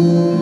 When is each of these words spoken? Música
Música 0.00 0.39